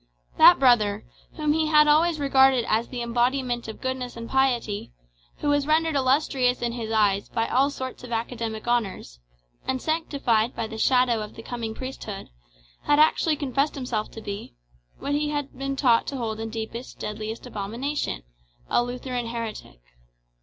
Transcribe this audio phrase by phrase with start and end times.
[0.39, 1.05] That brother,
[1.35, 4.91] whom he had always regarded as the embodiment of goodness and piety,
[5.37, 9.19] who was rendered illustrious in his eyes by all sorts of academic honours,
[9.67, 12.31] and sanctified by the shadow of the coming priesthood,
[12.85, 14.55] had actually confessed himself to be
[14.97, 18.23] what he had been taught to hold in deepest, deadliest abomination
[18.71, 19.81] a Lutheran heretic.